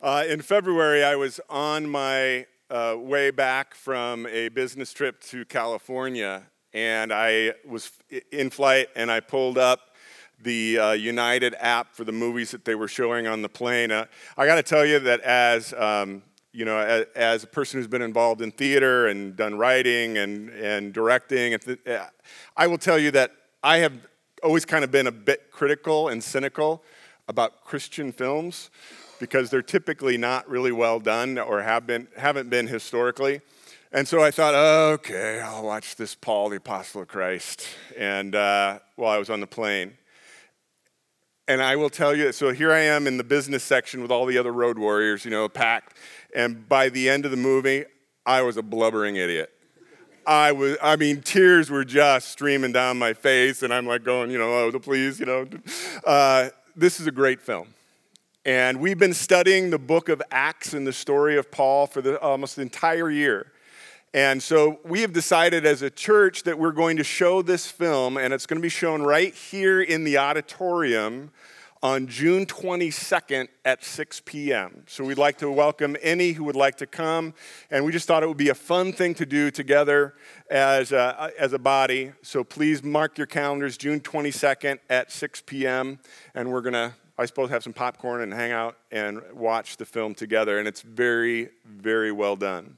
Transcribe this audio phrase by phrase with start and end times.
[0.00, 5.44] Uh, in February, I was on my uh, way back from a business trip to
[5.46, 7.90] California, and I was
[8.30, 9.96] in flight and I pulled up
[10.40, 13.90] the uh, United app for the movies that they were showing on the plane.
[13.90, 14.04] Uh,
[14.36, 16.22] I got to tell you that as um,
[16.52, 20.50] you know, as, as, a person who's been involved in theater and done writing and,
[20.50, 22.06] and directing, uh,
[22.56, 23.32] I will tell you that
[23.64, 23.94] I have
[24.44, 26.84] always kind of been a bit critical and cynical
[27.26, 28.70] about Christian films
[29.18, 33.40] because they're typically not really well done or have been, haven't been historically.
[33.90, 38.80] And so I thought, okay, I'll watch this Paul, the Apostle of Christ, and uh,
[38.96, 39.96] while I was on the plane.
[41.46, 44.26] And I will tell you, so here I am in the business section with all
[44.26, 45.96] the other road warriors, you know, packed.
[46.36, 47.86] And by the end of the movie,
[48.26, 49.50] I was a blubbering idiot.
[50.26, 54.30] I was, I mean, tears were just streaming down my face, and I'm like going,
[54.30, 55.48] you know, oh, please, you know.
[56.04, 57.68] Uh, this is a great film.
[58.48, 62.18] And we've been studying the book of Acts and the story of Paul for the,
[62.18, 63.52] almost the entire year.
[64.14, 68.16] And so we have decided as a church that we're going to show this film,
[68.16, 71.30] and it's going to be shown right here in the auditorium
[71.82, 74.82] on June 22nd at 6 p.m.
[74.86, 77.34] So we'd like to welcome any who would like to come,
[77.70, 80.14] and we just thought it would be a fun thing to do together
[80.50, 82.12] as a, as a body.
[82.22, 85.98] So please mark your calendars, June 22nd at 6 p.m.,
[86.34, 89.84] and we're going to I suppose, have some popcorn and hang out and watch the
[89.84, 90.60] film together.
[90.60, 92.76] And it's very, very well done.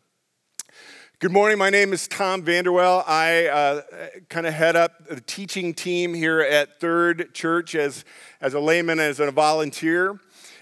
[1.19, 1.59] Good morning.
[1.59, 3.05] My name is Tom Vanderwell.
[3.07, 3.83] I uh,
[4.31, 8.07] kind of head up the teaching team here at Third Church as,
[8.41, 10.19] as a layman, as a volunteer.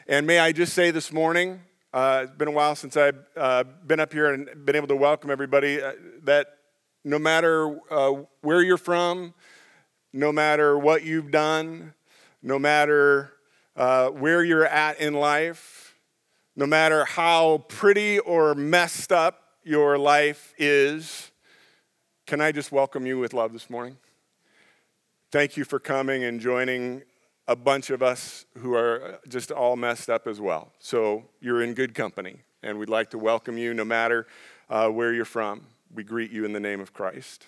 [0.09, 1.61] And may I just say this morning,
[1.95, 4.97] uh, it's been a while since I've uh, been up here and been able to
[4.97, 5.93] welcome everybody, uh,
[6.25, 6.49] that
[7.05, 9.35] no matter uh, where you're from,
[10.13, 11.95] no matter what you've done,
[12.43, 13.35] no matter
[13.79, 15.95] uh, where you're at in life,
[16.57, 21.31] no matter how pretty or messed up your life is,
[22.27, 23.97] can I just welcome you with love this morning?
[25.31, 27.03] Thank you for coming and joining
[27.47, 30.73] a bunch of us who are just all messed up as well.
[30.81, 34.27] So you're in good company, and we'd like to welcome you no matter
[34.69, 35.63] uh, where you're from.
[35.95, 37.47] We greet you in the name of Christ.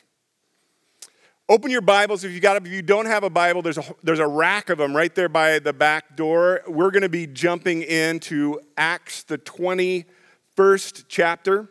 [1.50, 4.20] Open your Bibles if you got if you don't have a Bible, there's a there's
[4.20, 6.60] a rack of them right there by the back door.
[6.68, 11.68] We're going to be jumping into Acts the 21st chapter.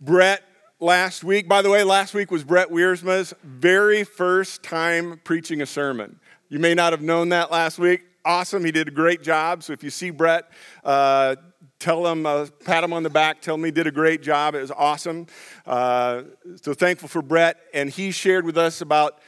[0.00, 0.42] Brett
[0.80, 5.66] last week, by the way, last week was Brett Wiersma's very first time preaching a
[5.66, 6.18] sermon.
[6.48, 8.02] You may not have known that last week.
[8.24, 9.62] Awesome, he did a great job.
[9.62, 10.50] So if you see Brett,
[10.82, 11.36] uh,
[11.78, 14.54] tell them, uh, pat him on the back, tell him he did a great job.
[14.54, 15.26] It was awesome.
[15.66, 16.22] Uh,
[16.62, 17.58] so thankful for Brett.
[17.72, 19.18] And he shared with us about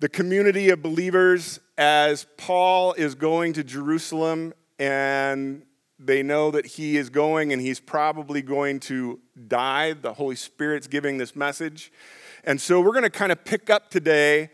[0.00, 5.62] the community of believers as Paul is going to Jerusalem and
[5.98, 9.92] they know that he is going and he's probably going to die.
[9.92, 11.92] The Holy Spirit's giving this message.
[12.44, 14.50] And so we're going to kind of pick up today.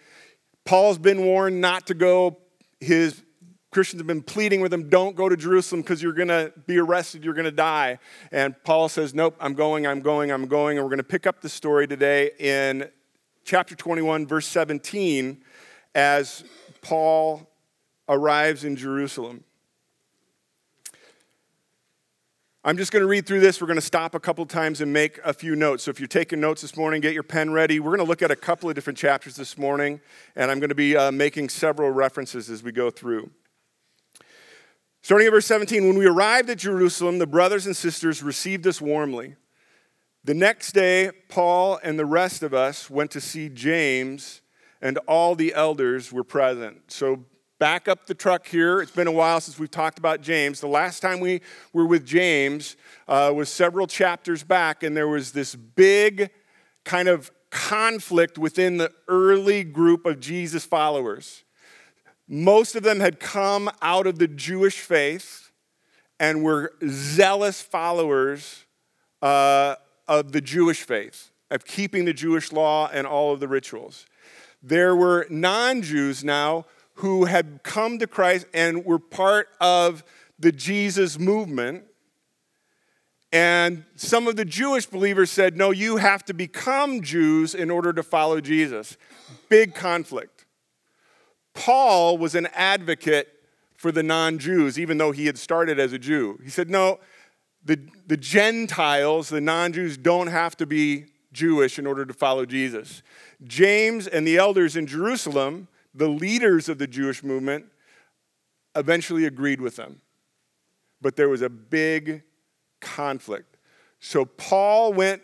[0.65, 2.39] Paul's been warned not to go.
[2.81, 3.22] His
[3.71, 6.78] Christians have been pleading with him, don't go to Jerusalem because you're going to be
[6.78, 7.99] arrested, you're going to die.
[8.32, 10.78] And Paul says, nope, I'm going, I'm going, I'm going.
[10.78, 12.88] And we're going to pick up the story today in
[13.44, 15.43] chapter 21, verse 17,
[15.94, 16.44] as
[16.81, 17.50] Paul
[18.09, 19.44] arrives in Jerusalem.
[22.65, 23.60] I'm just going to read through this.
[23.60, 25.84] We're going to stop a couple times and make a few notes.
[25.84, 27.78] So if you're taking notes this morning, get your pen ready.
[27.78, 30.00] We're going to look at a couple of different chapters this morning,
[30.34, 33.31] and I'm going to be uh, making several references as we go through.
[35.06, 38.81] Starting at verse 17, when we arrived at Jerusalem, the brothers and sisters received us
[38.81, 39.37] warmly.
[40.25, 44.41] The next day, Paul and the rest of us went to see James,
[44.83, 46.91] and all the elders were present.
[46.91, 47.25] So,
[47.61, 48.81] back up the truck here.
[48.81, 50.61] It's been a while since we've talked about James.
[50.61, 51.41] The last time we
[51.72, 56.31] were with James uh, was several chapters back, and there was this big
[56.84, 61.45] kind of conflict within the early group of Jesus followers.
[62.28, 65.53] Most of them had come out of the Jewish faith
[66.19, 68.65] and were zealous followers
[69.22, 69.77] uh,
[70.09, 74.06] of the Jewish faith, of keeping the Jewish law and all of the rituals.
[74.62, 80.03] There were non Jews now who had come to Christ and were part of
[80.39, 81.84] the Jesus movement.
[83.33, 87.92] And some of the Jewish believers said, no, you have to become Jews in order
[87.92, 88.97] to follow Jesus.
[89.48, 90.35] Big conflict.
[91.56, 93.28] Paul was an advocate
[93.74, 96.38] for the non Jews, even though he had started as a Jew.
[96.44, 97.00] He said, no,
[97.64, 102.47] the, the Gentiles, the non Jews, don't have to be Jewish in order to follow
[102.47, 103.03] Jesus.
[103.44, 107.66] James and the elders in Jerusalem, the leaders of the Jewish movement,
[108.76, 110.00] eventually agreed with them.
[111.03, 112.22] but there was a big
[112.80, 113.56] conflict.
[114.00, 115.22] So Paul went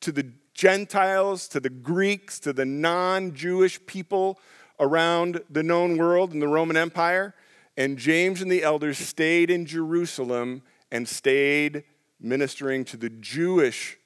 [0.00, 4.38] to the Gentiles, to the Greeks, to the non Jewish people
[4.80, 7.34] around the known world in the Roman Empire,
[7.76, 11.84] and James and the elders stayed in Jerusalem and stayed
[12.18, 13.96] ministering to the Jewish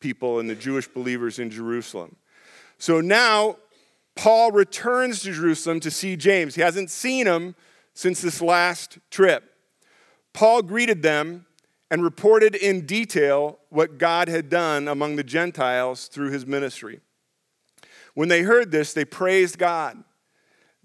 [0.00, 2.16] people and the Jewish believers in Jerusalem.
[2.78, 3.56] So now
[4.14, 6.54] Paul returns to Jerusalem to see James.
[6.54, 7.54] He hasn't seen him
[7.94, 9.44] since this last trip.
[10.32, 11.46] Paul greeted them
[11.90, 17.00] and reported in detail what God had done among the Gentiles through his ministry.
[18.14, 20.02] When they heard this, they praised God.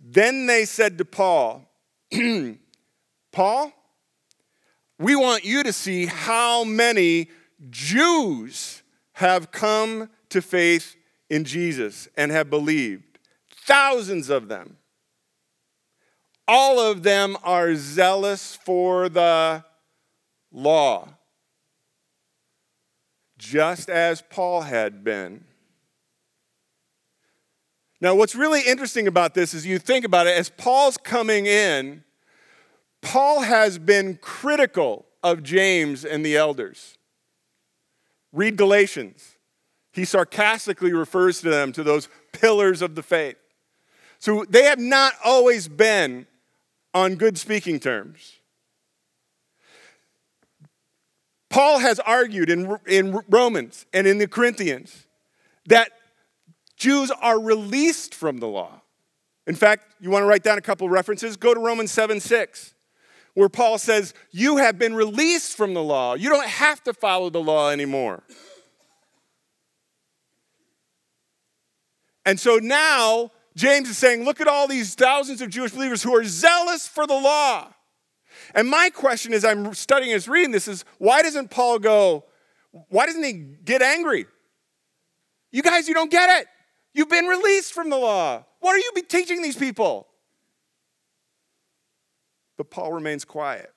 [0.06, 1.66] Then they said to Paul,
[3.32, 3.72] Paul,
[5.00, 7.30] we want you to see how many
[7.70, 8.84] Jews
[9.14, 10.98] have come to faith
[11.30, 13.18] in Jesus and have believed.
[13.66, 14.76] Thousands of them.
[16.50, 19.64] All of them are zealous for the
[20.52, 21.08] law,
[23.38, 25.46] just as Paul had been.
[28.04, 32.04] Now, what's really interesting about this is you think about it, as Paul's coming in,
[33.02, 36.98] Paul has been critical of James and the elders.
[38.34, 39.38] Read Galatians.
[39.94, 43.38] He sarcastically refers to them, to those pillars of the faith.
[44.20, 46.28] So they have not always been
[46.94, 48.34] on good speaking terms.
[51.50, 55.08] Paul has argued in, in Romans and in the Corinthians
[55.68, 55.94] that
[56.84, 58.82] Jews are released from the law.
[59.48, 61.38] In fact, you want to write down a couple references?
[61.38, 62.74] Go to Romans 7 6,
[63.36, 66.16] where Paul says, You have been released from the law.
[66.16, 68.24] You don't have to follow the law anymore.
[72.26, 76.14] And so now, James is saying, Look at all these thousands of Jewish believers who
[76.14, 77.74] are zealous for the law.
[78.54, 82.26] And my question as I'm studying as reading this is why doesn't Paul go,
[82.90, 83.32] why doesn't he
[83.64, 84.26] get angry?
[85.50, 86.48] You guys, you don't get it.
[86.94, 88.46] You've been released from the law.
[88.60, 90.08] What are you teaching these people?
[92.58, 93.74] But Paul remains quiet.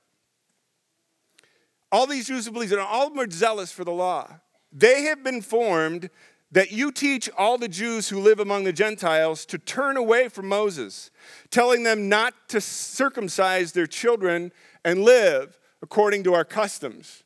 [1.91, 4.41] All these Jews who believe, and all of them are zealous for the law.
[4.71, 6.11] They have been formed
[6.53, 10.49] that you teach all the Jews who live among the Gentiles to turn away from
[10.49, 11.11] Moses,
[11.51, 14.53] telling them not to circumcise their children
[14.85, 17.25] and live according to our customs.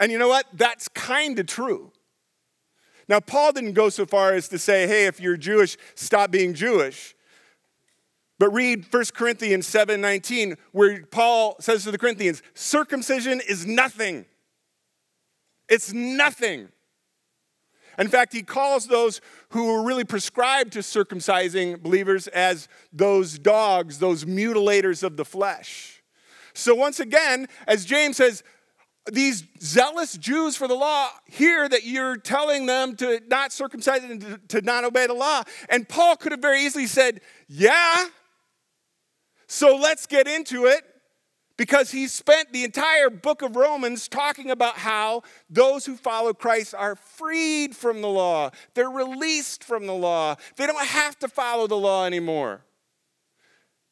[0.00, 0.46] And you know what?
[0.52, 1.92] That's kind of true.
[3.08, 6.54] Now, Paul didn't go so far as to say, hey, if you're Jewish, stop being
[6.54, 7.14] Jewish.
[8.38, 14.26] But read 1 Corinthians 7 19, where Paul says to the Corinthians, circumcision is nothing.
[15.68, 16.68] It's nothing.
[17.98, 19.20] In fact, he calls those
[19.50, 26.02] who were really prescribed to circumcising believers as those dogs, those mutilators of the flesh.
[26.54, 28.42] So, once again, as James says,
[29.12, 34.48] these zealous Jews for the law hear that you're telling them to not circumcise and
[34.48, 35.42] to, not obey the law.
[35.68, 38.06] And Paul could have very easily said, Yeah,
[39.46, 40.84] so let's get into it
[41.56, 46.74] because he spent the entire book of Romans talking about how those who follow Christ
[46.74, 51.66] are freed from the law, they're released from the law, they don't have to follow
[51.66, 52.64] the law anymore.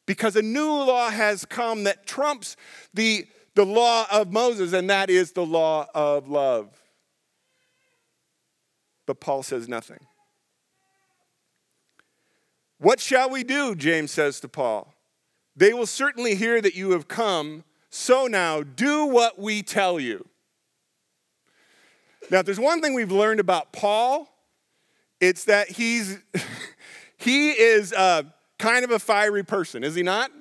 [0.05, 2.57] Because a new law has come that trumps
[2.93, 6.69] the, the law of Moses, and that is the law of love.
[9.05, 9.99] But Paul says nothing.
[12.79, 13.75] What shall we do?
[13.75, 14.93] James says to Paul.
[15.55, 17.63] They will certainly hear that you have come.
[17.89, 20.27] So now, do what we tell you.
[22.31, 24.27] Now, if there's one thing we've learned about Paul,
[25.19, 26.19] it's that he's
[27.17, 28.23] he is uh,
[28.57, 30.31] kind of a fiery person, is he not?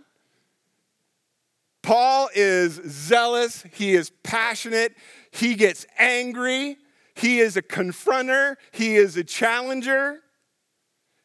[1.83, 4.97] Paul is zealous, he is passionate,
[5.33, 6.79] he gets angry,
[7.15, 10.21] he is a confronter, he is a challenger.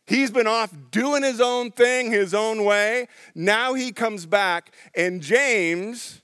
[0.08, 3.08] He's been off doing his own thing, his own way.
[3.36, 6.22] Now he comes back, and James,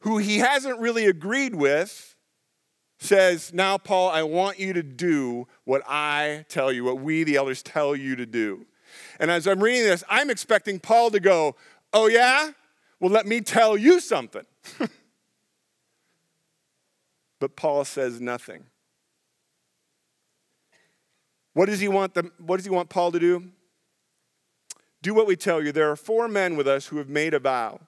[0.00, 2.14] who he hasn't really agreed with,
[2.98, 7.36] says, Now, Paul, I want you to do what I tell you, what we, the
[7.36, 8.66] elders, tell you to do.
[9.18, 11.56] And as I'm reading this, I'm expecting Paul to go,
[11.92, 12.52] Oh, yeah?
[12.98, 14.44] Well, let me tell you something.
[17.40, 18.64] but Paul says nothing.
[21.52, 23.50] What does he want them, what does he want Paul to do?
[25.02, 25.72] Do what we tell you.
[25.72, 27.80] There are four men with us who have made a vow,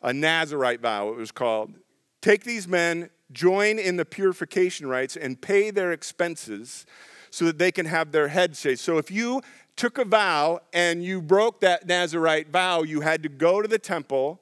[0.00, 1.74] a Nazarite vow, it was called.
[2.20, 6.86] Take these men, join in the purification rites, and pay their expenses
[7.30, 8.80] so that they can have their heads shaved.
[8.80, 9.42] So if you
[9.76, 13.78] took a vow and you broke that Nazarite vow, you had to go to the
[13.78, 14.40] temple,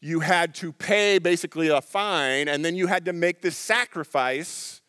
[0.00, 4.80] you had to pay basically a fine, and then you had to make this sacrifice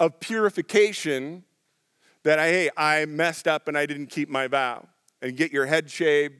[0.00, 1.44] of purification
[2.24, 4.88] that I, hey, I messed up and I didn't keep my vow,
[5.20, 6.34] and get your head shaved,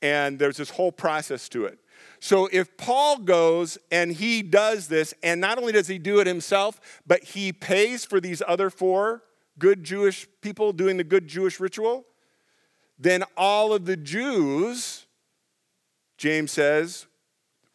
[0.00, 1.78] and there's this whole process to it.
[2.20, 6.26] So if Paul goes and he does this, and not only does he do it
[6.26, 9.22] himself, but he pays for these other four
[9.58, 12.04] good Jewish people doing the good Jewish ritual,
[12.98, 15.06] then all of the Jews,
[16.16, 17.06] James says,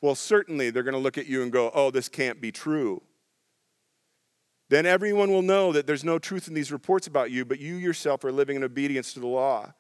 [0.02, 3.02] well, certainly they're going to look at you and go, oh, this can't be true.
[4.70, 7.76] Then everyone will know that there's no truth in these reports about you, but you
[7.76, 9.74] yourself are living in obedience to the law.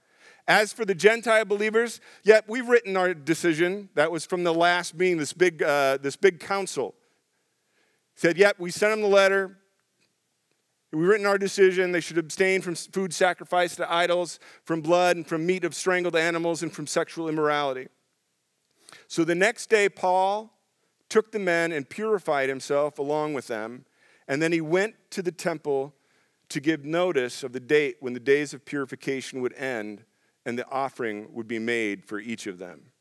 [0.47, 3.89] As for the Gentile believers, yet we've written our decision.
[3.95, 6.95] That was from the last meeting, this big, uh, this big council.
[8.15, 9.57] Said, yep, we sent them the letter.
[10.91, 11.91] We've written our decision.
[11.91, 16.15] They should abstain from food sacrificed to idols, from blood, and from meat of strangled
[16.15, 17.87] animals, and from sexual immorality.
[19.07, 20.53] So the next day, Paul
[21.09, 23.85] took the men and purified himself along with them,
[24.27, 25.93] and then he went to the temple
[26.49, 30.05] to give notice of the date when the days of purification would end
[30.45, 32.91] and the offering would be made for each of them.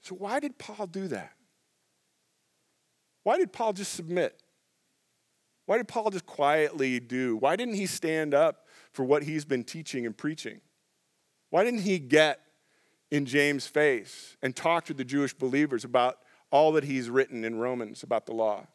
[0.00, 1.32] So, why did Paul do that?
[3.22, 4.40] Why did Paul just submit?
[5.68, 7.36] Why did Paul just quietly do?
[7.36, 10.60] Why didn't he stand up for what he's been teaching and preaching?
[11.50, 12.40] Why didn't he get
[13.10, 16.18] in James' face and talk to the Jewish believers about
[16.50, 18.66] all that he's written in Romans about the law.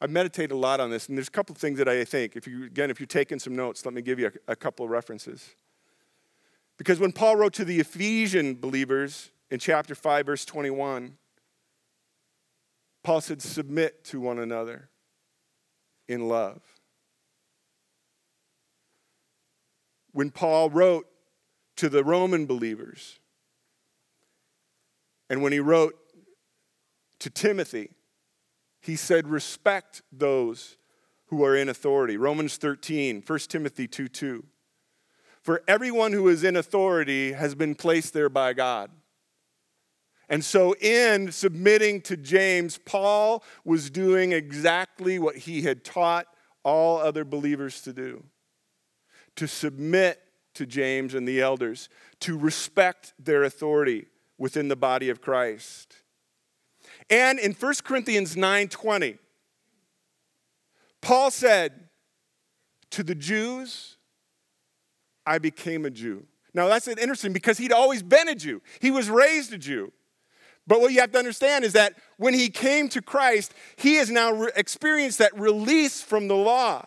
[0.00, 2.34] I meditate a lot on this, and there's a couple of things that I think,
[2.34, 4.84] if you, again, if you're taking some notes, let me give you a, a couple
[4.84, 5.54] of references.
[6.78, 11.18] Because when Paul wrote to the Ephesian believers in chapter 5, verse 21,
[13.02, 14.90] Paul said, Submit to one another
[16.08, 16.60] in love.
[20.12, 21.06] when Paul wrote
[21.76, 23.18] to the Roman believers
[25.28, 25.94] and when he wrote
[27.20, 27.90] to Timothy,
[28.80, 30.76] he said, Respect those
[31.26, 32.16] who are in authority.
[32.16, 34.44] Romans 13, 1 Timothy 2 2.
[35.42, 38.90] For everyone who is in authority has been placed there by God.
[40.30, 46.26] And so, in submitting to James, Paul was doing exactly what he had taught
[46.62, 48.22] all other believers to do
[49.36, 50.20] to submit
[50.54, 51.88] to James and the elders,
[52.20, 54.06] to respect their authority
[54.38, 55.96] within the body of Christ.
[57.08, 59.18] And in 1 Corinthians 9:20,
[61.00, 61.88] Paul said,
[62.90, 63.96] "To the Jews,
[65.26, 68.62] I became a Jew." Now that's interesting because he'd always been a Jew.
[68.80, 69.92] He was raised a Jew.
[70.66, 74.10] But what you have to understand is that when he came to Christ, he has
[74.10, 76.86] now re- experienced that release from the law.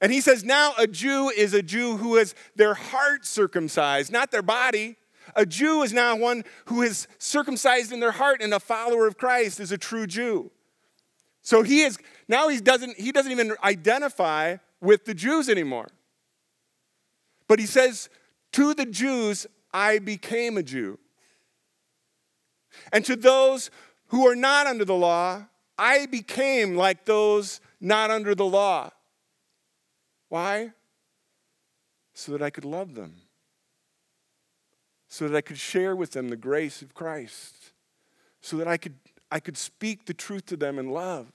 [0.00, 4.30] And he says, now a Jew is a Jew who has their heart circumcised, not
[4.30, 4.96] their body.
[5.34, 9.18] A Jew is now one who is circumcised in their heart, and a follower of
[9.18, 10.50] Christ is a true Jew.
[11.42, 11.98] So he is
[12.28, 15.88] now he doesn't he doesn't even identify with the Jews anymore.
[17.48, 18.08] But he says,
[18.52, 20.98] To the Jews, I became a Jew.
[22.92, 23.70] And to those
[24.08, 25.46] who are not under the law,
[25.78, 28.90] I became like those not under the law.
[30.28, 30.72] Why?
[32.14, 33.14] So that I could love them,
[35.08, 37.72] so that I could share with them the grace of Christ,
[38.40, 38.94] so that I could,
[39.30, 41.30] I could speak the truth to them in love.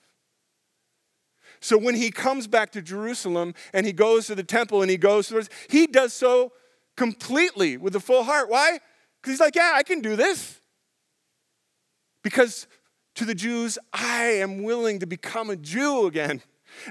[1.60, 4.98] So when he comes back to Jerusalem and he goes to the temple and he
[4.98, 6.54] goes to this, he does so
[6.96, 8.50] completely with a full heart.
[8.50, 8.80] Why?
[9.22, 10.61] Because he's like, yeah, I can do this.
[12.24, 12.68] Because
[13.16, 16.42] to the Jews, I am willing to become a Jew again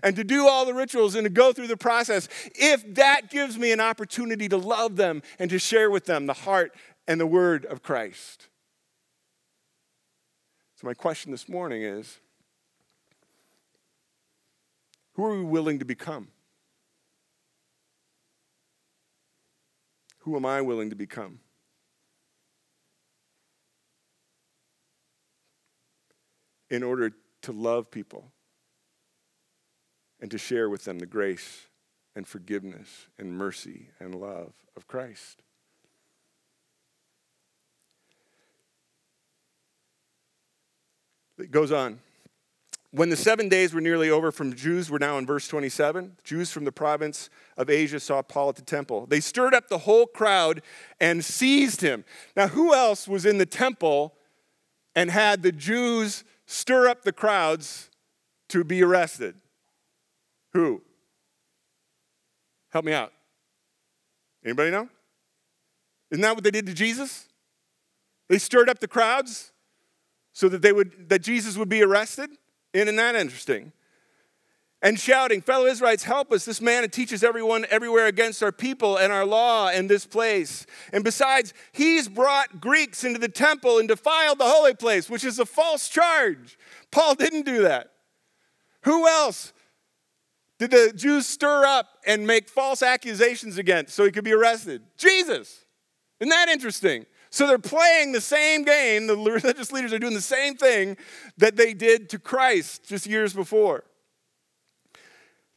[0.03, 3.59] and to do all the rituals and to go through the process if that gives
[3.59, 6.75] me an opportunity to love them and to share with them the heart
[7.09, 8.49] and the word of Christ.
[10.77, 12.19] So, my question this morning is
[15.15, 16.29] who are we willing to become?
[20.21, 21.41] Who am I willing to become?
[26.71, 27.13] In order
[27.43, 28.31] to love people
[30.21, 31.67] and to share with them the grace
[32.15, 35.43] and forgiveness and mercy and love of Christ.
[41.39, 42.01] It goes on.
[42.93, 46.17] When the seven days were nearly over from Jews, we're now in verse 27.
[46.25, 49.07] Jews from the province of Asia saw Paul at the temple.
[49.07, 50.61] They stirred up the whole crowd
[51.01, 52.05] and seized him.
[52.37, 54.15] Now, who else was in the temple
[54.97, 57.91] and had the Jews stir up the crowds
[58.49, 59.37] to be arrested?
[60.53, 60.83] Who?
[62.71, 63.13] Help me out.
[64.45, 64.89] Anybody know?
[66.11, 67.29] Isn't that what they did to Jesus?
[68.29, 69.53] They stirred up the crowds
[70.33, 72.31] so that they would that Jesus would be arrested.
[72.73, 73.73] Isn't that interesting?
[74.83, 76.47] And shouting, fellow Israelites, help us.
[76.47, 80.65] This man teaches everyone everywhere against our people and our law in this place.
[80.91, 85.39] And besides, he's brought Greeks into the temple and defiled the holy place, which is
[85.39, 86.59] a false charge.
[86.91, 87.91] Paul didn't do that.
[88.85, 89.53] Who else
[90.59, 94.83] did the Jews stir up and make false accusations against so he could be arrested?
[94.97, 95.67] Jesus.
[96.21, 97.05] Isn't that interesting?
[97.29, 99.07] So they're playing the same game.
[99.07, 100.97] The religious leaders are doing the same thing
[101.37, 103.85] that they did to Christ just years before.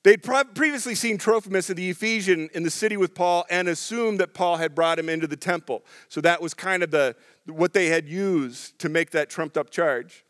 [0.03, 4.33] They'd previously seen Trophimus of the Ephesian in the city with Paul and assumed that
[4.33, 5.83] Paul had brought him into the temple.
[6.09, 9.69] So that was kind of the, what they had used to make that trumped up
[9.69, 10.25] charge.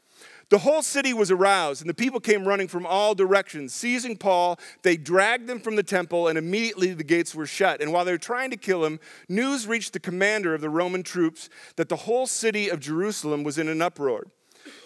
[0.50, 3.74] The whole city was aroused, and the people came running from all directions.
[3.74, 7.82] Seizing Paul, they dragged him from the temple, and immediately the gates were shut.
[7.82, 11.02] And while they were trying to kill him, news reached the commander of the Roman
[11.02, 14.28] troops that the whole city of Jerusalem was in an uproar.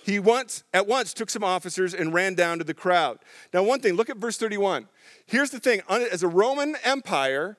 [0.03, 3.19] He once, at once took some officers and ran down to the crowd.
[3.53, 4.87] Now, one thing, look at verse 31.
[5.25, 7.57] Here's the thing as a Roman Empire,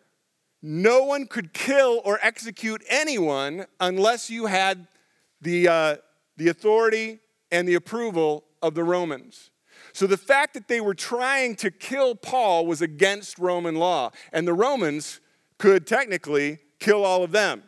[0.62, 4.88] no one could kill or execute anyone unless you had
[5.40, 5.96] the, uh,
[6.36, 7.20] the authority
[7.50, 9.50] and the approval of the Romans.
[9.92, 14.46] So the fact that they were trying to kill Paul was against Roman law, and
[14.46, 15.20] the Romans
[15.58, 17.64] could technically kill all of them.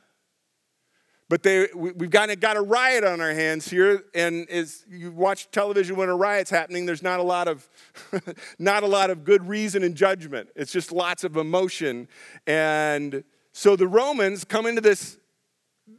[1.31, 5.13] But they, we've kind of got a riot on our hands here, and as you
[5.13, 7.69] watch television when a riot's happening, there's not a lot of,
[8.59, 10.49] not a lot of good reason and judgment.
[10.57, 12.09] It's just lots of emotion,
[12.49, 13.23] and
[13.53, 15.19] so the Romans come into this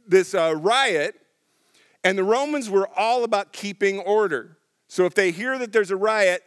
[0.06, 1.14] this uh, riot,
[2.04, 4.58] and the Romans were all about keeping order.
[4.86, 6.42] So if they hear that there's a riot,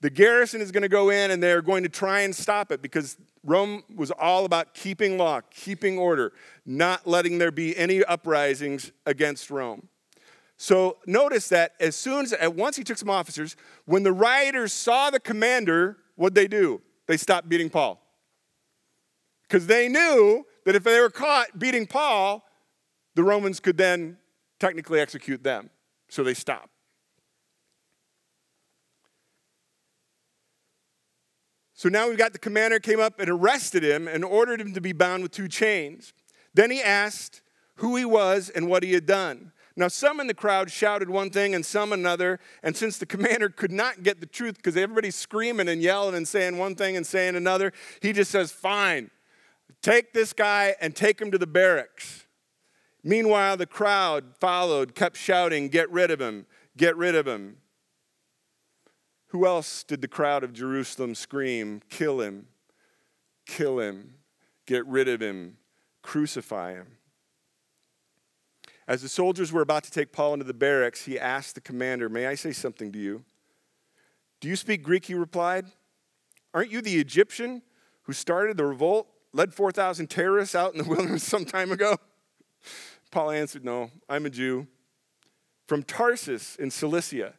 [0.00, 2.80] the garrison is going to go in and they're going to try and stop it
[2.80, 6.32] because Rome was all about keeping law, keeping order,
[6.64, 9.88] not letting there be any uprisings against Rome.
[10.56, 14.72] So notice that as soon as, at once he took some officers, when the rioters
[14.72, 16.80] saw the commander, what'd they do?
[17.06, 18.00] They stopped beating Paul.
[19.42, 22.44] Because they knew that if they were caught beating Paul,
[23.14, 24.18] the Romans could then
[24.60, 25.70] technically execute them.
[26.08, 26.70] So they stop.
[31.78, 34.80] So now we've got the commander came up and arrested him and ordered him to
[34.80, 36.12] be bound with two chains.
[36.52, 37.40] Then he asked
[37.76, 39.52] who he was and what he had done.
[39.76, 42.40] Now, some in the crowd shouted one thing and some another.
[42.64, 46.26] And since the commander could not get the truth because everybody's screaming and yelling and
[46.26, 49.12] saying one thing and saying another, he just says, Fine,
[49.80, 52.26] take this guy and take him to the barracks.
[53.04, 57.58] Meanwhile, the crowd followed, kept shouting, Get rid of him, get rid of him.
[59.28, 62.46] Who else did the crowd of Jerusalem scream, Kill him,
[63.46, 64.14] kill him,
[64.66, 65.58] get rid of him,
[66.02, 66.98] crucify him?
[68.86, 72.08] As the soldiers were about to take Paul into the barracks, he asked the commander,
[72.08, 73.24] May I say something to you?
[74.40, 75.04] Do you speak Greek?
[75.04, 75.66] He replied.
[76.54, 77.60] Aren't you the Egyptian
[78.04, 81.96] who started the revolt, led 4,000 terrorists out in the wilderness some time ago?
[83.10, 84.66] Paul answered, No, I'm a Jew
[85.66, 87.34] from Tarsus in Cilicia,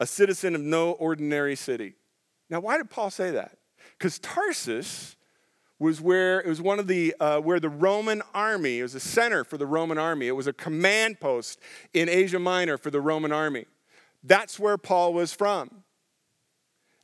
[0.00, 1.94] a citizen of no ordinary city.
[2.48, 3.58] Now, why did Paul say that?
[3.96, 5.14] Because Tarsus
[5.78, 9.00] was where it was one of the uh, where the Roman army it was a
[9.00, 10.26] center for the Roman army.
[10.26, 11.60] It was a command post
[11.94, 13.66] in Asia Minor for the Roman army.
[14.24, 15.84] That's where Paul was from.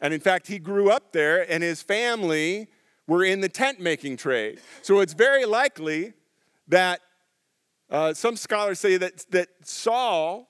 [0.01, 2.69] And in fact, he grew up there, and his family
[3.07, 4.61] were in the tent making trade.
[4.83, 6.13] So it's very likely
[6.69, 7.01] that
[7.89, 10.49] uh, some scholars say that, that Saul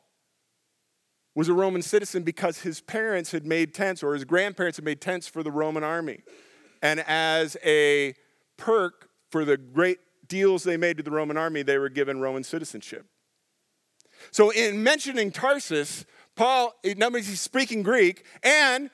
[1.36, 5.02] was a Roman citizen because his parents had made tents or his grandparents had made
[5.02, 6.22] tents for the Roman army.
[6.82, 8.14] And as a
[8.56, 12.42] perk for the great deals they made to the Roman army, they were given Roman
[12.42, 13.06] citizenship.
[14.30, 18.88] So, in mentioning Tarsus, Paul, he's speaking Greek, and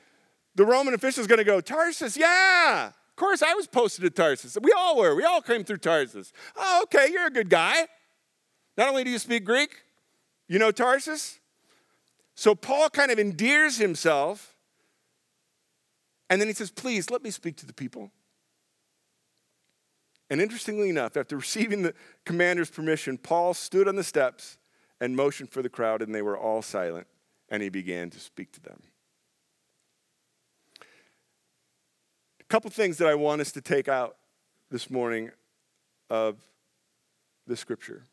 [0.56, 4.10] the Roman official is going to go, Tarsus, yeah, of course, I was posted to
[4.10, 4.58] Tarsus.
[4.60, 5.14] We all were.
[5.14, 6.32] We all came through Tarsus.
[6.56, 7.86] Oh, okay, you're a good guy.
[8.76, 9.70] Not only do you speak Greek,
[10.48, 11.38] you know Tarsus.
[12.34, 14.56] So Paul kind of endears himself,
[16.30, 18.10] and then he says, Please let me speak to the people.
[20.30, 24.56] And interestingly enough, after receiving the commander's permission, Paul stood on the steps
[24.98, 27.06] and motioned for the crowd, and they were all silent,
[27.50, 28.82] and he began to speak to them.
[32.40, 34.16] A couple things that I want us to take out
[34.70, 35.30] this morning
[36.08, 36.38] of
[37.46, 38.06] the scripture.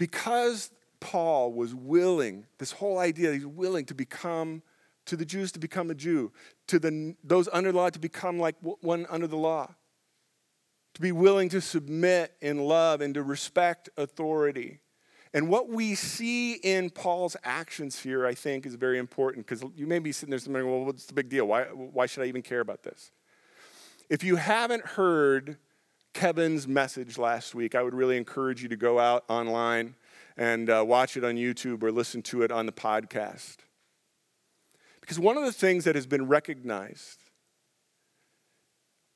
[0.00, 4.62] Because Paul was willing, this whole idea, he's willing to become
[5.04, 6.32] to the Jews to become a Jew,
[6.68, 9.74] to the, those under law to become like one under the law,
[10.94, 14.80] to be willing to submit in love and to respect authority.
[15.34, 19.86] And what we see in Paul's actions here, I think, is very important because you
[19.86, 21.44] may be sitting there saying, well, what's the big deal?
[21.44, 23.12] Why, why should I even care about this?
[24.08, 25.58] If you haven't heard
[26.12, 29.94] Kevin's message last week, I would really encourage you to go out online
[30.36, 33.58] and uh, watch it on YouTube or listen to it on the podcast.
[35.00, 37.18] Because one of the things that has been recognized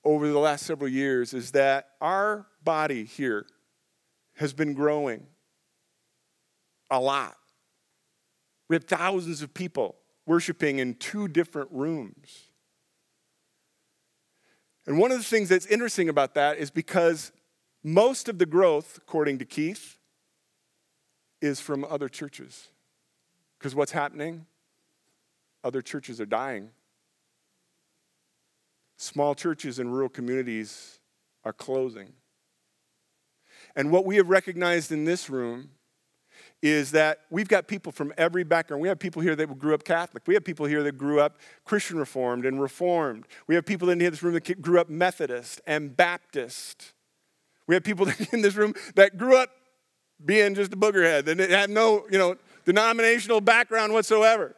[0.04, 3.46] over the last several years is that our body here
[4.36, 5.26] has been growing
[6.90, 7.36] a lot.
[8.68, 12.43] We have thousands of people worshiping in two different rooms.
[14.86, 17.32] And one of the things that's interesting about that is because
[17.82, 19.98] most of the growth, according to Keith,
[21.40, 22.68] is from other churches.
[23.58, 24.46] Because what's happening?
[25.62, 26.70] Other churches are dying.
[28.96, 31.00] Small churches in rural communities
[31.44, 32.12] are closing.
[33.76, 35.70] And what we have recognized in this room
[36.64, 38.80] is that we've got people from every background.
[38.80, 40.22] We have people here that grew up Catholic.
[40.26, 43.26] We have people here that grew up Christian Reformed and Reformed.
[43.46, 46.94] We have people in this room that grew up Methodist and Baptist.
[47.66, 49.50] We have people in this room that grew up
[50.24, 54.56] being just a boogerhead and had no, you know, denominational background whatsoever.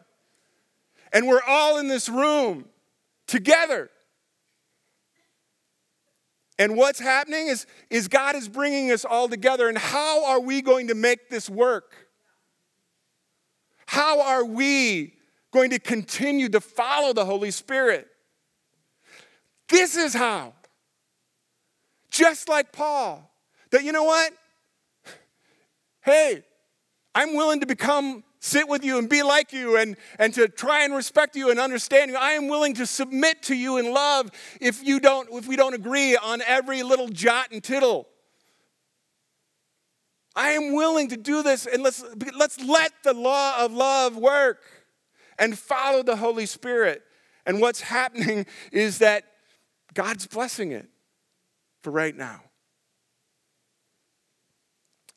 [1.13, 2.67] And we're all in this room
[3.27, 3.91] together.
[6.59, 9.69] And what's happening is, is God is bringing us all together.
[9.69, 11.93] And how are we going to make this work?
[13.87, 15.15] How are we
[15.53, 18.09] going to continue to follow the Holy Spirit?
[19.69, 20.55] This is how.
[22.11, 23.31] Just like Paul,
[23.71, 24.33] that you know what?
[26.03, 26.43] Hey,
[27.15, 30.85] I'm willing to become sit with you and be like you and, and to try
[30.85, 32.17] and respect you and understand you.
[32.17, 35.75] I am willing to submit to you in love if you don't if we don't
[35.75, 38.07] agree on every little jot and tittle.
[40.35, 42.05] I am willing to do this and let's
[42.37, 44.63] let's let the law of love work
[45.39, 47.03] and follow the Holy Spirit.
[47.47, 49.25] And what's happening is that
[49.95, 50.89] God's blessing it
[51.83, 52.43] for right now.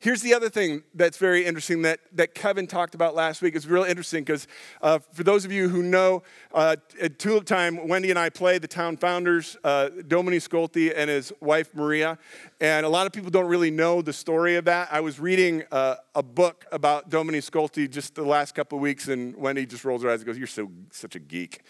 [0.02, 3.54] Here's the other thing that's very interesting that, that Kevin talked about last week.
[3.54, 4.46] It's real interesting because
[4.80, 6.22] uh, for those of you who know,
[6.54, 11.10] uh, at Tulip Time, Wendy and I play the town founders, uh, Dominie Scholte and
[11.10, 12.16] his wife Maria.
[12.62, 14.88] And a lot of people don't really know the story of that.
[14.90, 19.08] I was reading uh, a book about Dominie Scholte just the last couple of weeks,
[19.08, 21.60] and Wendy just rolls her eyes and goes, You're so, such a geek.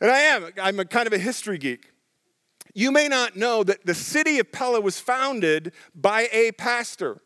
[0.00, 0.50] And I am.
[0.62, 1.90] I'm a kind of a history geek.
[2.74, 7.20] You may not know that the city of Pella was founded by a pastor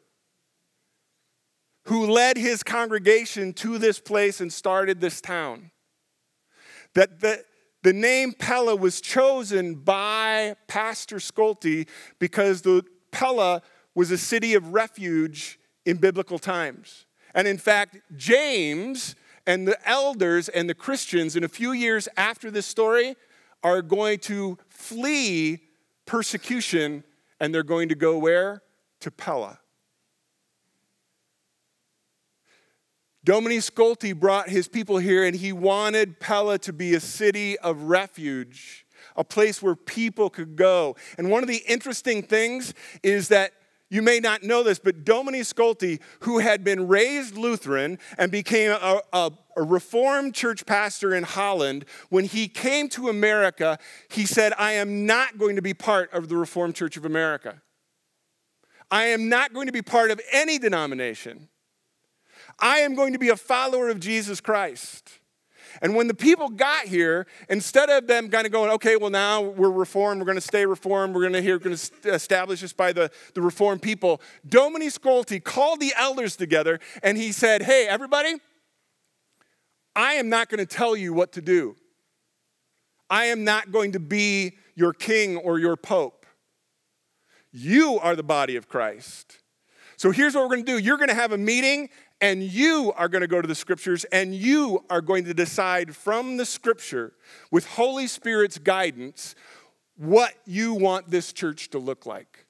[1.84, 5.70] who led his congregation to this place and started this town.
[6.94, 7.44] That the,
[7.82, 11.86] the name Pella was chosen by Pastor Scholte
[12.18, 13.62] because the Pella
[13.94, 17.06] was a city of refuge in biblical times.
[17.34, 19.14] And in fact, James
[19.46, 23.16] and the elders and the Christians, in a few years after this story,
[23.62, 25.60] are going to flee
[26.06, 27.04] persecution
[27.40, 28.62] and they're going to go where?
[29.00, 29.58] To Pella.
[33.24, 37.84] Dominie Scholte brought his people here, and he wanted Pella to be a city of
[37.84, 38.84] refuge,
[39.16, 40.94] a place where people could go.
[41.16, 43.52] And one of the interesting things is that
[43.88, 48.72] you may not know this, but Dominie Scholte, who had been raised Lutheran and became
[48.72, 53.78] a, a, a, Reformed church pastor in Holland, when he came to America,
[54.10, 57.62] he said, I am not going to be part of the Reformed Church of America.
[58.90, 61.48] I am not going to be part of any denomination.
[62.58, 65.18] I am going to be a follower of Jesus Christ.
[65.82, 69.40] And when the people got here, instead of them kind of going, okay, well, now
[69.42, 72.72] we're reformed, we're going to stay reformed, we're going to here, going to establish this
[72.72, 77.86] by the, the reformed people, Dominie Scholte called the elders together and he said, hey,
[77.88, 78.36] everybody,
[79.96, 81.76] I am not going to tell you what to do.
[83.10, 86.26] I am not going to be your king or your pope.
[87.52, 89.38] You are the body of Christ.
[89.96, 90.78] So here's what we're going to do.
[90.78, 91.88] You're going to have a meeting
[92.20, 95.94] and you are going to go to the scriptures and you are going to decide
[95.94, 97.12] from the scripture
[97.50, 99.34] with Holy Spirit's guidance
[99.96, 102.46] what you want this church to look like.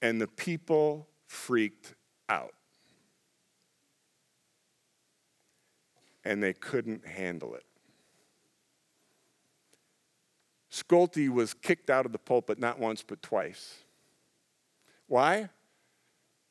[0.00, 1.94] And the people freaked
[2.28, 2.54] out.
[6.24, 7.64] And they couldn't handle it.
[10.70, 13.76] Scholte was kicked out of the pulpit not once but twice.
[15.06, 15.50] Why?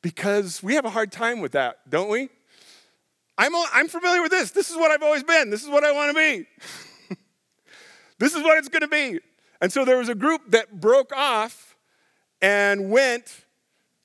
[0.04, 2.28] Because we have a hard time with that, don't we?
[3.38, 4.50] I'm, I'm familiar with this.
[4.50, 5.48] This is what I've always been.
[5.48, 6.46] This is what I want to
[7.08, 7.16] be.
[8.18, 9.18] this is what it's going to be.
[9.62, 11.74] And so there was a group that broke off
[12.42, 13.46] and went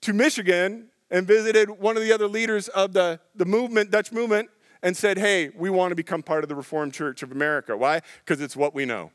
[0.03, 4.49] to Michigan and visited one of the other leaders of the, the movement, Dutch movement,
[4.81, 7.75] and said, Hey, we want to become part of the Reformed Church of America.
[7.75, 7.99] Why?
[8.23, 9.11] Because it's what we know.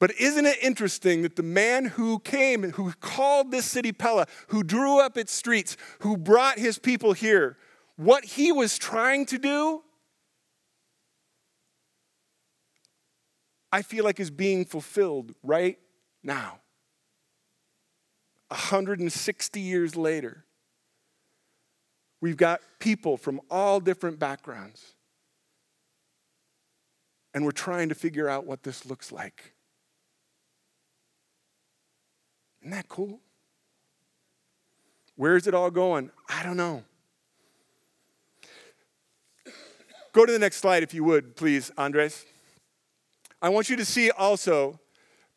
[0.00, 4.64] But isn't it interesting that the man who came, who called this city Pella, who
[4.64, 7.58] drew up its streets, who brought his people here,
[7.96, 9.82] what he was trying to do,
[13.70, 15.78] I feel like is being fulfilled right
[16.22, 16.60] now.
[18.48, 20.44] 160 years later,
[22.22, 24.94] we've got people from all different backgrounds.
[27.34, 29.52] And we're trying to figure out what this looks like.
[32.60, 33.20] Isn't that cool?
[35.16, 36.10] Where's it all going?
[36.28, 36.84] I don't know.
[40.12, 42.24] Go to the next slide, if you would, please, Andres.
[43.40, 44.80] I want you to see also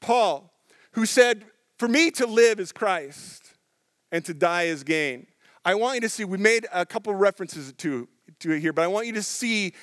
[0.02, 0.52] Paul,
[0.94, 1.46] who said,
[1.78, 3.54] For me to live is Christ,
[4.12, 5.28] and to die is gain.
[5.64, 8.10] I want you to see, we made a couple references to,
[8.40, 9.74] to it here, but I want you to see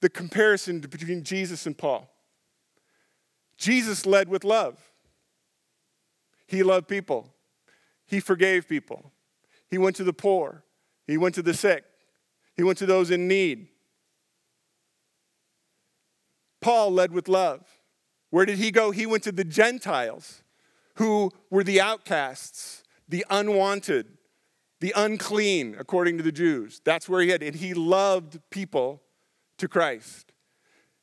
[0.00, 2.10] the comparison between Jesus and Paul.
[3.56, 4.89] Jesus led with love.
[6.50, 7.32] He loved people.
[8.06, 9.12] He forgave people.
[9.68, 10.64] He went to the poor.
[11.06, 11.84] He went to the sick.
[12.56, 13.68] He went to those in need.
[16.60, 17.64] Paul led with love.
[18.30, 18.90] Where did he go?
[18.90, 20.42] He went to the Gentiles,
[20.96, 24.18] who were the outcasts, the unwanted,
[24.80, 26.80] the unclean, according to the Jews.
[26.84, 29.02] That's where he had, and he loved people
[29.58, 30.32] to Christ.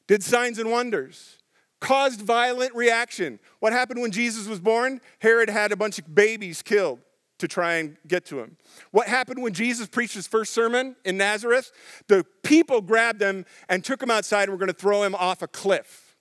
[0.07, 1.37] Did signs and wonders
[1.79, 3.39] caused violent reaction.
[3.59, 5.01] What happened when Jesus was born?
[5.19, 6.99] Herod had a bunch of babies killed
[7.39, 8.57] to try and get to him.
[8.91, 11.71] What happened when Jesus preached his first sermon in Nazareth?
[12.07, 15.41] The people grabbed him and took him outside and were going to throw him off
[15.41, 16.15] a cliff.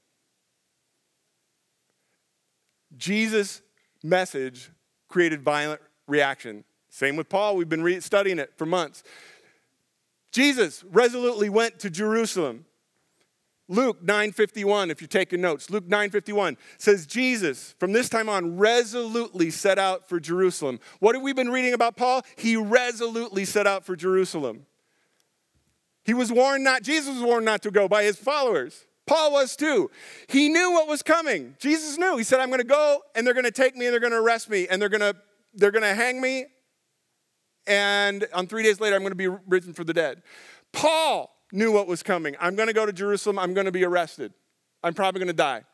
[2.97, 3.63] Jesus'
[4.03, 4.71] message
[5.09, 6.65] created violent reaction.
[6.91, 9.03] Same with Paul, we've been re- studying it for months.
[10.33, 12.66] Jesus resolutely went to Jerusalem
[13.69, 15.71] Luke 9:51 if you're taking notes.
[15.71, 20.79] Luke 9:51 says Jesus from this time on resolutely set out for Jerusalem.
[21.01, 22.23] What have we been reading about Paul?
[22.37, 24.67] He resolutely set out for Jerusalem.
[26.05, 28.85] He was warned not Jesus was warned not to go by his followers.
[29.05, 29.91] Paul was too.
[30.29, 31.57] He knew what was coming.
[31.59, 32.17] Jesus knew.
[32.17, 34.13] He said I'm going to go and they're going to take me and they're going
[34.13, 35.17] to arrest me and they're going to
[35.55, 36.47] they're going to hang me
[37.67, 40.23] and on 3 days later I'm going to be risen for the dead.
[40.73, 42.37] Paul knew what was coming.
[42.39, 43.39] I'm going to go to Jerusalem.
[43.39, 44.33] I'm going to be arrested.
[44.83, 45.65] I'm probably going to die.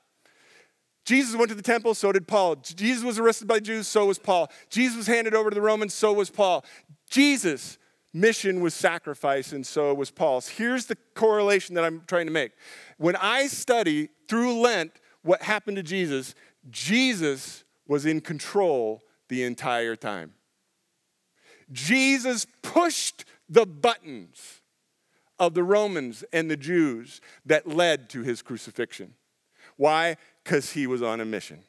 [1.05, 2.57] Jesus went to the temple, so did Paul.
[2.57, 4.51] Jesus was arrested by Jews, so was Paul.
[4.71, 6.65] Jesus was handed over to the Romans, so was Paul.
[7.11, 7.77] Jesus'
[8.15, 10.49] mission was sacrifice, and so was Paul's.
[10.49, 12.53] Here's the correlation that I'm trying to make.
[12.99, 14.93] When I study through Lent
[15.23, 16.37] what happened to Jesus,
[16.71, 20.35] Jesus was in control the entire time.
[21.73, 24.62] Jesus pushed the buttons
[25.39, 29.15] of the Romans and the Jews that led to his crucifixion.
[29.77, 30.17] Why?
[30.43, 31.61] Because he was on a mission.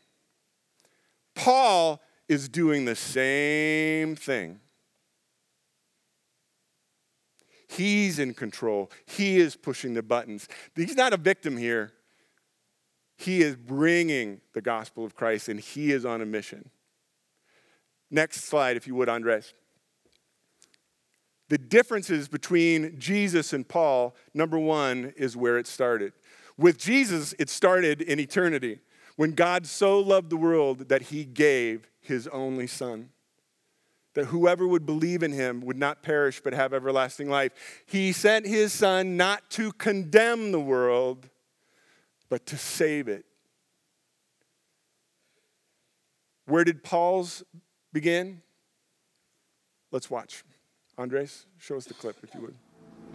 [1.36, 4.60] Paul is doing the same thing.
[7.68, 8.92] He's in control.
[9.06, 10.48] He is pushing the buttons.
[10.76, 11.92] He's not a victim here.
[13.18, 16.70] He is bringing the gospel of Christ and he is on a mission.
[18.12, 19.54] Next slide, if you would, Andres.
[21.54, 26.14] The differences between Jesus and Paul, number one, is where it started.
[26.58, 28.80] With Jesus, it started in eternity
[29.18, 33.10] when God so loved the world that he gave his only Son.
[34.16, 37.52] That whoever would believe in him would not perish but have everlasting life.
[37.86, 41.30] He sent his Son not to condemn the world,
[42.30, 43.26] but to save it.
[46.48, 47.44] Where did Paul's
[47.92, 48.42] begin?
[49.92, 50.44] Let's watch.
[50.96, 52.56] Andres, show us the clip if you would.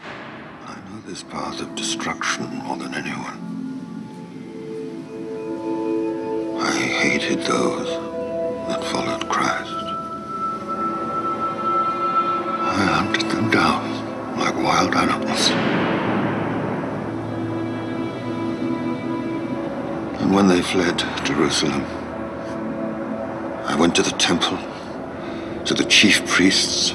[0.00, 3.38] I know this path of destruction more than anyone.
[6.60, 7.88] I hated those
[8.66, 9.72] that followed Christ.
[12.66, 15.50] I hunted them down like wild animals.
[20.20, 21.84] And when they fled Jerusalem,
[23.66, 24.58] I went to the temple,
[25.64, 26.92] to the chief priests,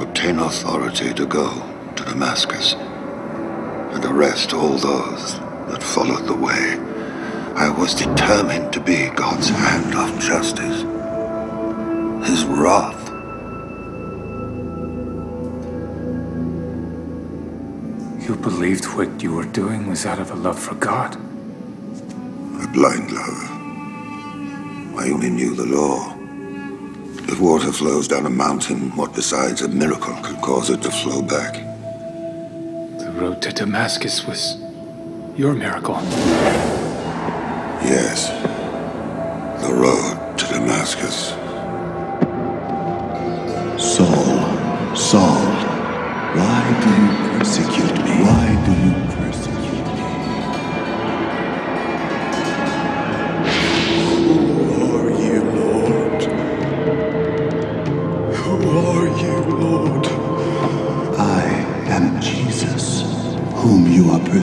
[0.00, 1.50] to obtain authority to go
[1.94, 6.78] to Damascus and arrest all those that followed the way.
[7.54, 10.82] I was determined to be God's hand of justice,
[12.28, 13.08] His wrath.
[18.26, 21.16] You believed what you were doing was out of a love for God.
[21.16, 23.50] A blind love.
[24.98, 26.19] I only knew the law.
[27.30, 31.22] If water flows down a mountain, what besides a miracle could cause it to flow
[31.22, 31.54] back?
[32.98, 34.56] The road to Damascus was
[35.36, 35.94] your miracle.
[37.86, 38.30] Yes.
[39.64, 41.30] The road to Damascus.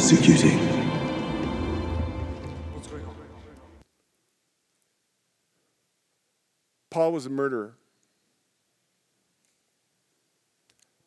[0.09, 0.57] Persecuting.
[6.89, 7.73] Paul was a murderer.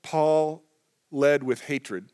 [0.02, 0.62] Paul
[1.10, 2.10] led with hatred.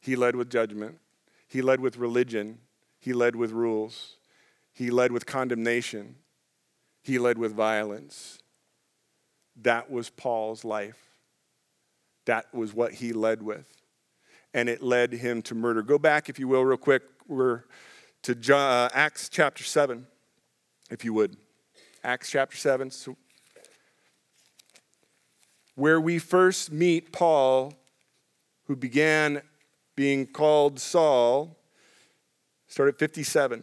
[0.00, 0.98] He led with judgment.
[1.46, 2.58] He led with religion.
[2.98, 4.16] He led with rules.
[4.72, 6.16] He led with condemnation.
[7.02, 8.38] He led with violence.
[9.62, 10.98] That was Paul's life.
[12.24, 13.66] That was what he led with.
[14.56, 15.82] And it led him to murder.
[15.82, 17.02] Go back, if you will, real quick.
[17.28, 17.64] We're
[18.22, 20.06] to uh, Acts chapter 7,
[20.90, 21.36] if you would.
[22.02, 22.90] Acts chapter 7.
[22.90, 23.18] So
[25.74, 27.74] where we first meet Paul,
[28.64, 29.42] who began
[29.94, 31.58] being called Saul,
[32.66, 33.62] start at 57.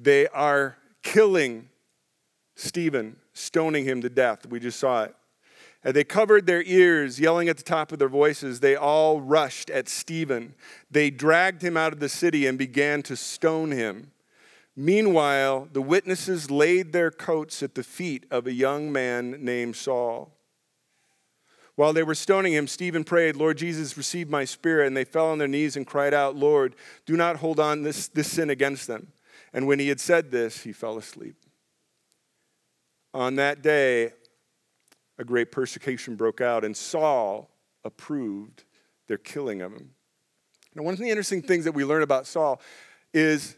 [0.00, 1.70] They are killing
[2.54, 4.46] Stephen, stoning him to death.
[4.46, 5.16] We just saw it.
[5.84, 8.60] They covered their ears, yelling at the top of their voices.
[8.60, 10.54] They all rushed at Stephen.
[10.90, 14.12] They dragged him out of the city and began to stone him.
[14.76, 20.32] Meanwhile, the witnesses laid their coats at the feet of a young man named Saul.
[21.74, 24.86] While they were stoning him, Stephen prayed, Lord Jesus, receive my spirit.
[24.86, 28.08] And they fell on their knees and cried out, Lord, do not hold on this,
[28.08, 29.08] this sin against them.
[29.52, 31.34] And when he had said this, he fell asleep.
[33.12, 34.12] On that day,
[35.18, 37.50] a great persecution broke out, and Saul
[37.84, 38.64] approved
[39.08, 39.90] their killing of him.
[40.74, 42.60] Now, one of the interesting things that we learn about Saul
[43.12, 43.56] is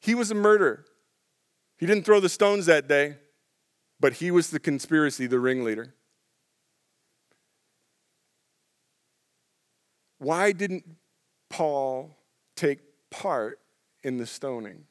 [0.00, 0.84] he was a murderer.
[1.78, 3.16] He didn't throw the stones that day,
[4.00, 5.94] but he was the conspiracy, the ringleader.
[10.18, 10.84] Why didn't
[11.50, 12.16] Paul
[12.56, 13.60] take part
[14.02, 14.84] in the stoning?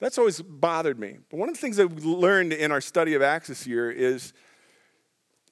[0.00, 1.18] That's always bothered me.
[1.30, 3.90] But one of the things that we learned in our study of Acts this year
[3.90, 4.32] is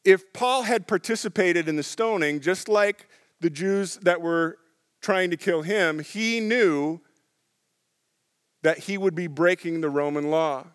[0.04, 3.08] if Paul had participated in the stoning, just like
[3.40, 4.58] the Jews that were
[5.00, 7.00] trying to kill him, he knew
[8.62, 10.66] that he would be breaking the Roman law.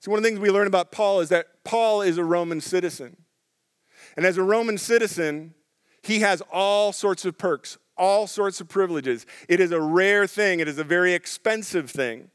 [0.00, 2.60] So, one of the things we learn about Paul is that Paul is a Roman
[2.60, 3.16] citizen.
[4.16, 5.54] And as a Roman citizen,
[6.02, 9.26] he has all sorts of perks, all sorts of privileges.
[9.48, 12.30] It is a rare thing, it is a very expensive thing.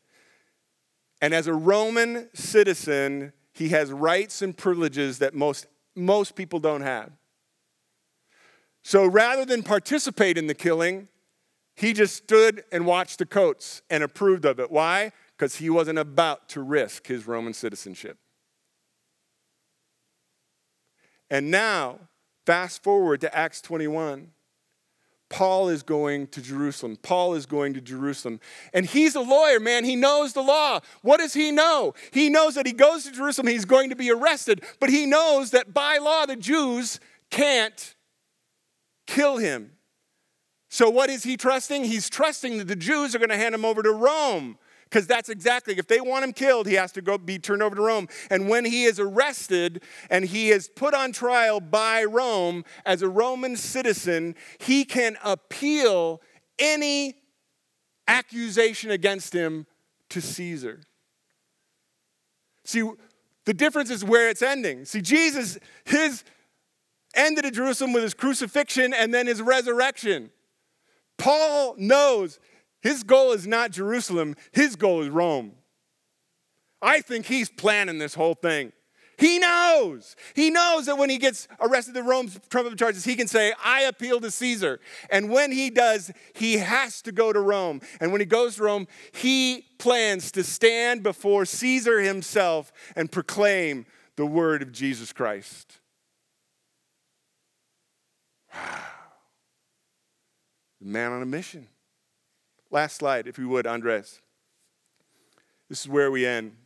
[1.22, 6.82] And as a Roman citizen, he has rights and privileges that most, most people don't
[6.82, 7.12] have.
[8.84, 11.08] So rather than participate in the killing,
[11.76, 14.72] he just stood and watched the coats and approved of it.
[14.72, 15.12] Why?
[15.38, 18.18] Because he wasn't about to risk his Roman citizenship.
[21.30, 22.00] And now,
[22.46, 24.32] fast forward to Acts 21.
[25.34, 26.96] Paul is going to Jerusalem.
[27.02, 28.40] Paul is going to Jerusalem.
[28.72, 29.84] And he's a lawyer, man.
[29.84, 30.80] He knows the law.
[31.02, 31.96] What does he know?
[32.12, 35.50] He knows that he goes to Jerusalem, he's going to be arrested, but he knows
[35.50, 37.00] that by law, the Jews
[37.32, 37.96] can't
[39.08, 39.72] kill him.
[40.70, 41.84] So, what is he trusting?
[41.86, 44.60] He's trusting that the Jews are going to hand him over to Rome.
[44.94, 47.76] Because that's exactly, if they want him killed, he has to go be turned over
[47.76, 48.08] to Rome.
[48.30, 53.10] And when he is arrested and he is put on trial by Rome as a
[53.10, 56.22] Roman citizen, he can appeal
[56.60, 57.16] any
[58.08, 59.66] accusation against him
[60.10, 60.82] to Caesar.
[62.64, 62.88] See,
[63.46, 64.86] the difference is where it's ending.
[64.86, 66.24] See, Jesus, his
[67.16, 70.30] ended at Jerusalem with his crucifixion and then his resurrection.
[71.18, 72.40] Paul knows
[72.84, 75.54] his goal is not Jerusalem, his goal is Rome.
[76.82, 78.74] I think he's planning this whole thing.
[79.18, 80.16] He knows.
[80.36, 83.84] He knows that when he gets arrested in Rome's trumpet charges, he can say, I
[83.84, 84.80] appeal to Caesar.
[85.10, 87.80] And when he does, he has to go to Rome.
[88.02, 93.86] And when he goes to Rome, he plans to stand before Caesar himself and proclaim
[94.18, 95.80] the word of Jesus Christ.
[98.54, 98.80] Wow.
[100.82, 101.68] The man on a mission.
[102.74, 104.20] Last slide, if you would, Andres.
[105.70, 106.58] This is where we end.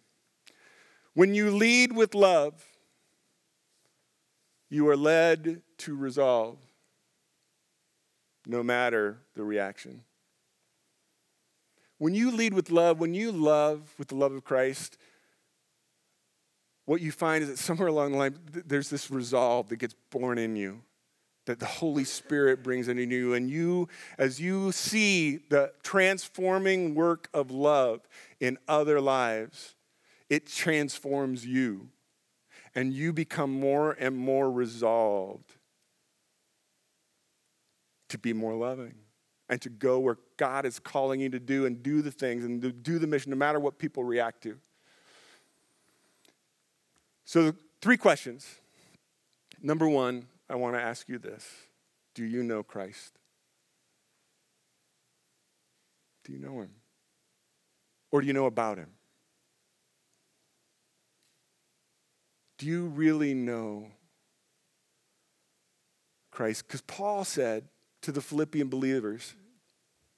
[1.13, 2.63] When you lead with love,
[4.69, 6.57] You are led to resolve
[8.45, 10.03] no matter the reaction.
[11.99, 14.97] When you lead with love, when you love with the love of Christ,
[16.83, 20.37] what you find is that somewhere along the line, there's this resolve that gets born
[20.37, 20.81] in you,
[21.47, 23.33] that the Holy Spirit brings into you.
[23.33, 28.01] And you, as you see the transforming work of love
[28.39, 29.75] in other lives,
[30.29, 31.89] it transforms you.
[32.75, 35.55] And you become more and more resolved
[38.09, 38.93] to be more loving
[39.49, 42.83] and to go where God is calling you to do and do the things and
[42.83, 44.57] do the mission no matter what people react to.
[47.25, 48.47] So, three questions.
[49.61, 51.45] Number one, I want to ask you this
[52.13, 53.17] Do you know Christ?
[56.25, 56.71] Do you know him?
[58.11, 58.89] Or do you know about him?
[62.57, 63.91] Do you really know
[66.31, 66.67] Christ?
[66.67, 67.69] Because Paul said,
[68.07, 69.35] to the Philippian believers.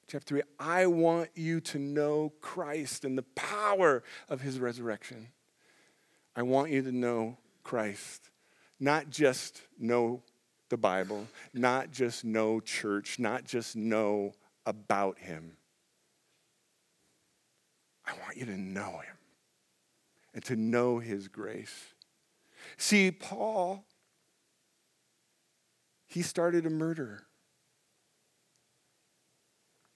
[0.07, 5.29] Chapter 3 I want you to know Christ and the power of his resurrection.
[6.35, 8.29] I want you to know Christ,
[8.79, 10.21] not just know
[10.69, 14.33] the Bible, not just know church, not just know
[14.65, 15.57] about him.
[18.05, 19.17] I want you to know him
[20.33, 21.93] and to know his grace.
[22.77, 23.83] See, Paul,
[26.07, 27.23] he started a murder.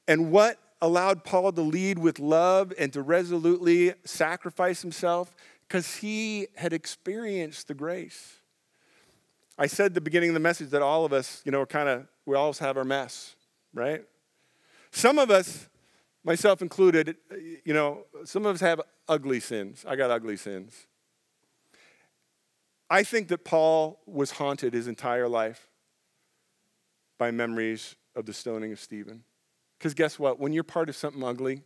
[0.07, 5.34] And what allowed Paul to lead with love and to resolutely sacrifice himself?
[5.67, 8.36] Because he had experienced the grace.
[9.57, 11.87] I said at the beginning of the message that all of us, you know, kind
[11.87, 13.35] of, we always have our mess,
[13.73, 14.03] right?
[14.91, 15.69] Some of us,
[16.23, 17.17] myself included,
[17.65, 19.85] you know, some of us have ugly sins.
[19.87, 20.87] I got ugly sins.
[22.89, 25.67] I think that Paul was haunted his entire life
[27.17, 29.23] by memories of the stoning of Stephen.
[29.77, 30.39] Because guess what?
[30.39, 31.63] When you're part of something ugly,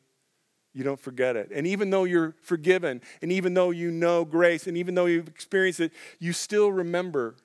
[0.73, 1.51] you don't forget it.
[1.53, 5.27] And even though you're forgiven, and even though you know grace, and even though you've
[5.27, 7.35] experienced it, you still remember.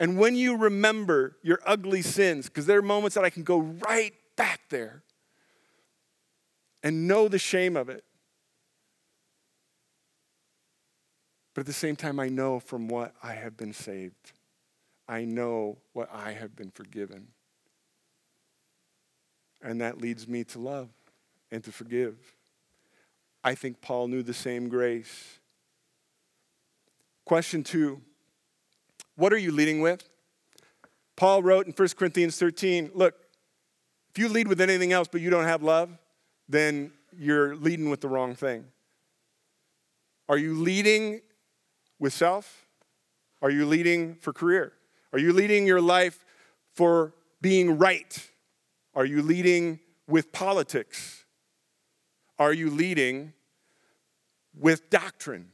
[0.00, 3.58] And when you remember your ugly sins, because there are moments that I can go
[3.58, 5.02] right back there
[6.82, 8.02] and know the shame of it.
[11.54, 14.32] But at the same time, I know from what I have been saved.
[15.06, 17.28] I know what I have been forgiven.
[19.60, 20.88] And that leads me to love
[21.50, 22.16] and to forgive.
[23.44, 25.40] I think Paul knew the same grace.
[27.26, 28.00] Question two
[29.20, 30.08] What are you leading with?
[31.14, 33.14] Paul wrote in 1 Corinthians 13 Look,
[34.08, 35.90] if you lead with anything else but you don't have love,
[36.48, 38.64] then you're leading with the wrong thing.
[40.26, 41.20] Are you leading
[41.98, 42.66] with self?
[43.42, 44.72] Are you leading for career?
[45.12, 46.24] Are you leading your life
[46.72, 47.12] for
[47.42, 48.26] being right?
[48.94, 51.26] Are you leading with politics?
[52.38, 53.34] Are you leading
[54.58, 55.50] with doctrine?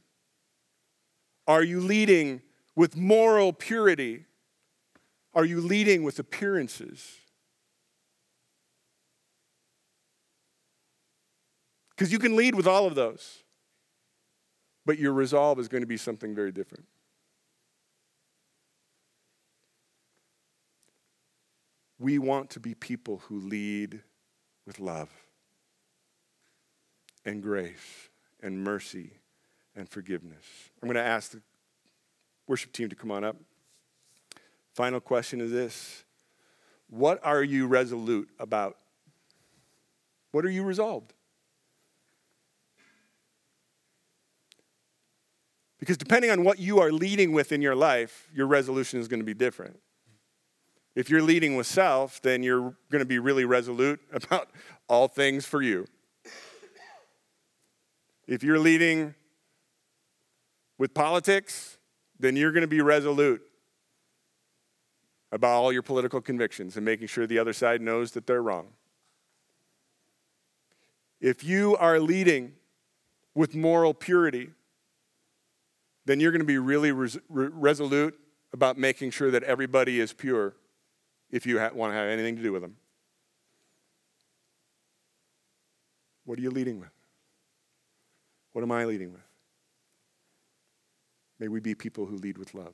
[1.45, 2.43] Are you leading
[2.77, 4.25] with moral purity?
[5.33, 7.17] Are you leading with appearances?
[11.89, 13.43] Because you can lead with all of those,
[14.85, 16.85] but your resolve is going to be something very different.
[21.99, 24.01] We want to be people who lead
[24.67, 25.09] with love
[27.25, 28.09] and grace
[28.43, 29.13] and mercy
[29.75, 30.45] and forgiveness.
[30.81, 31.41] I'm going to ask the
[32.47, 33.35] worship team to come on up.
[34.73, 36.03] Final question is this
[36.89, 38.77] What are you resolute about?
[40.31, 41.13] What are you resolved?
[45.79, 49.19] Because depending on what you are leading with in your life, your resolution is going
[49.19, 49.79] to be different.
[50.95, 54.49] If you're leading with self, then you're going to be really resolute about
[54.89, 55.85] all things for you.
[58.27, 59.15] If you're leading
[60.77, 61.76] with politics,
[62.19, 63.41] then you're going to be resolute
[65.31, 68.67] about all your political convictions and making sure the other side knows that they're wrong.
[71.19, 72.53] If you are leading
[73.33, 74.51] with moral purity,
[76.05, 78.17] then you're going to be really res- resolute
[78.53, 80.55] about making sure that everybody is pure
[81.29, 82.77] if you ha- want to have anything to do with them.
[86.23, 86.89] What are you leading with?
[88.53, 89.26] What am I leading with?
[91.39, 92.73] May we be people who lead with love.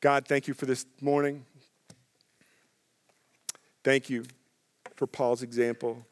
[0.00, 1.44] God, thank you for this morning.
[3.84, 4.24] Thank you
[4.96, 6.04] for Paul's example.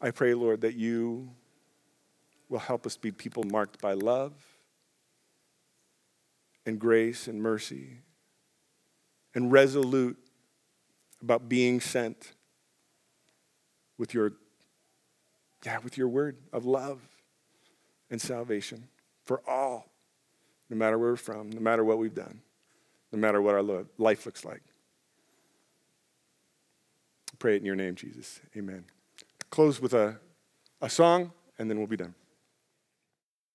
[0.00, 1.30] I pray, Lord, that you
[2.48, 4.32] will help us be people marked by love
[6.64, 7.98] and grace and mercy
[9.34, 10.16] and resolute
[11.22, 12.32] about being sent
[13.98, 14.32] with your
[15.64, 17.00] yeah with your word of love
[18.10, 18.88] and salvation
[19.24, 19.90] for all
[20.70, 22.40] no matter where we're from no matter what we've done
[23.12, 24.62] no matter what our life looks like.
[27.38, 28.40] Pray it in your name jesus.
[28.56, 28.84] Amen.
[29.50, 30.18] Close with a,
[30.80, 32.14] a song and then we'll be done